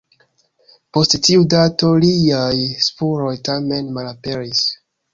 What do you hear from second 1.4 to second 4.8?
dato liaj spuroj tamen malaperis.